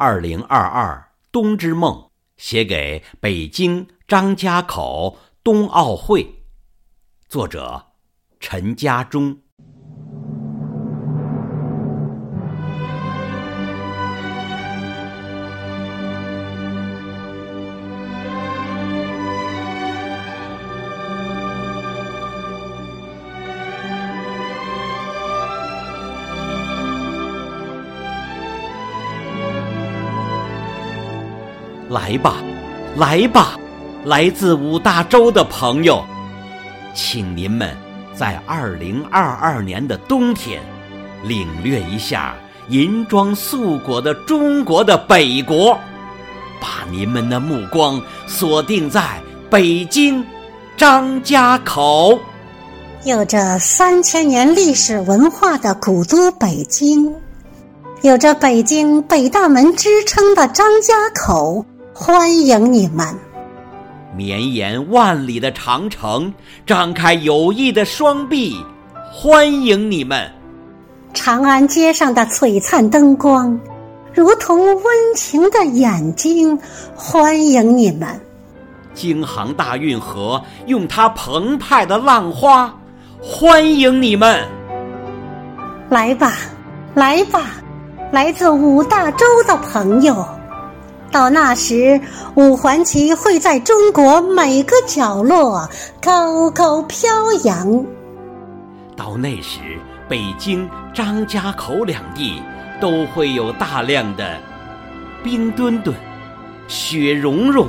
[0.00, 6.44] 二零二二冬之梦写给北京张家口冬奥会，
[7.28, 7.88] 作者
[8.38, 9.40] 陈家忠。
[31.88, 32.36] 来吧，
[32.96, 33.58] 来吧，
[34.04, 36.04] 来自五大洲的朋友，
[36.94, 37.74] 请您们
[38.14, 40.60] 在二零二二年的冬天，
[41.22, 42.34] 领略一下
[42.68, 45.78] 银装素裹的中国的北国，
[46.60, 50.22] 把您们的目光锁定在北京
[50.76, 52.18] 张家口，
[53.04, 57.14] 有着三千年历史文化的古都北京，
[58.02, 61.64] 有着北京北大门之称的张家口。
[62.00, 63.04] 欢迎你们！
[64.14, 66.32] 绵延万里的长城
[66.64, 68.56] 张开友谊的双臂，
[69.12, 70.30] 欢迎你们！
[71.12, 73.58] 长安街上的璀璨灯光，
[74.14, 74.84] 如同温
[75.16, 76.56] 情的眼睛，
[76.94, 78.08] 欢迎你们！
[78.94, 82.72] 京杭大运河用它澎湃的浪花，
[83.20, 84.46] 欢迎你们！
[85.90, 86.34] 来吧，
[86.94, 87.56] 来吧，
[88.12, 90.24] 来自五大洲的朋友。
[91.10, 92.00] 到那时，
[92.34, 95.68] 五环旗会在中国每个角落
[96.02, 97.86] 高高飘扬。
[98.94, 99.60] 到那时，
[100.08, 102.42] 北京、张家口两地
[102.80, 104.38] 都会有大量的
[105.22, 105.96] 冰墩墩、
[106.66, 107.68] 雪融融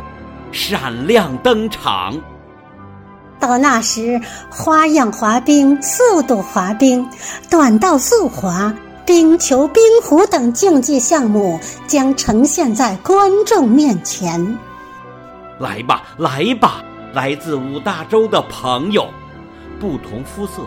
[0.52, 2.20] 闪亮登场。
[3.40, 7.08] 到那时，花样滑冰、速度滑冰、
[7.50, 8.74] 短道速滑。
[9.10, 14.56] 冰球、冰壶等竞技项目将呈现在观众面前。
[15.58, 19.08] 来吧，来吧，来自五大洲的朋友，
[19.80, 20.62] 不同肤色、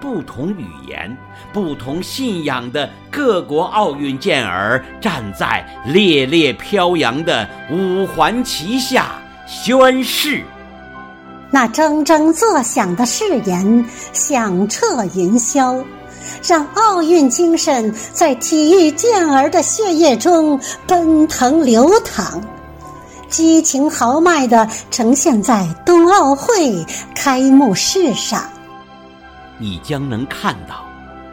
[0.00, 1.18] 不同语言、
[1.52, 10.44] 不同信仰的各国奥运健儿，站在猎猎飘扬的五环旗下宣誓。
[11.50, 15.84] 那铮铮作响的誓言响彻云霄。
[16.42, 22.40] 让奥运精神在体育健儿的血液中奔腾流淌，
[23.28, 26.84] 激情豪迈地呈现在冬奥会
[27.14, 28.42] 开幕式上。
[29.58, 30.86] 你将能看到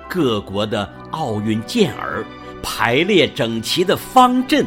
[0.09, 2.25] 各国的奥运健儿
[2.63, 4.65] 排列整齐的方阵，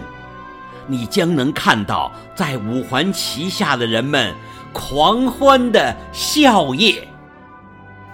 [0.86, 4.32] 你将能看到在五环旗下的人们
[4.72, 7.00] 狂欢的笑靥。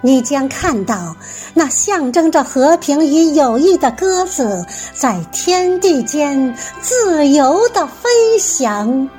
[0.05, 1.15] 你将看到
[1.55, 8.07] 那象征着和平与友谊的鸽子在天地间自由的飞
[8.37, 9.09] 翔。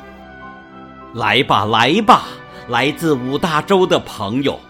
[1.12, 2.26] 来吧，来吧，
[2.68, 4.60] 来自五大洲的朋友，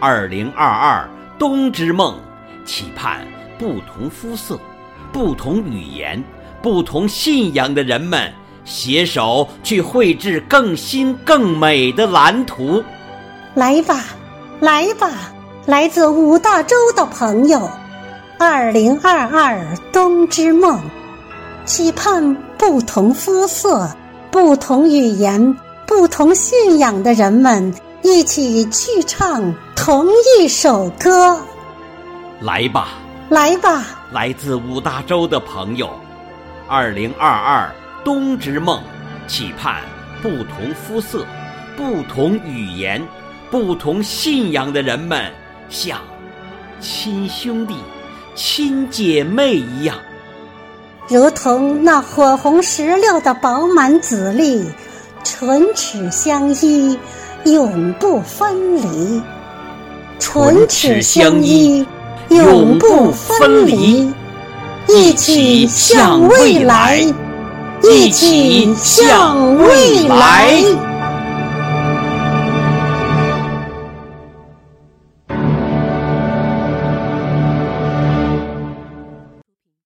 [0.00, 1.06] 二零二二
[1.38, 2.18] 冬之梦，
[2.64, 3.20] 期盼
[3.58, 4.58] 不同肤色、
[5.12, 6.24] 不同语言、
[6.62, 8.32] 不同信仰的人们
[8.64, 12.82] 携手去绘制更新更美的蓝图。
[13.54, 14.02] 来吧，
[14.60, 15.10] 来吧。
[15.64, 17.70] 来自五大洲的朋友，
[18.36, 20.80] 二零二二冬之梦，
[21.64, 23.88] 期盼不同肤色、
[24.28, 25.56] 不同语言、
[25.86, 30.08] 不同信仰的人们一起去唱同
[30.40, 31.40] 一首歌。
[32.40, 32.88] 来吧，
[33.28, 33.84] 来吧！
[34.10, 35.88] 来自五大洲的朋友，
[36.66, 37.72] 二零二二
[38.04, 38.82] 冬之梦，
[39.28, 39.80] 期盼
[40.20, 41.24] 不同肤色、
[41.76, 43.00] 不同语言、
[43.48, 45.32] 不同信仰的人们。
[45.72, 45.98] 像
[46.80, 47.74] 亲兄弟、
[48.34, 49.96] 亲姐妹一样，
[51.08, 54.66] 如同那火红石榴的饱满籽粒，
[55.24, 56.98] 唇齿相依，
[57.44, 59.22] 永不分离。
[60.18, 61.86] 唇齿相依，
[62.28, 64.12] 永不分离。
[64.88, 67.00] 一起向未来，
[67.82, 70.91] 一起向未来。